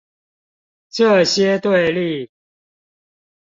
[0.89, 2.31] 這些對立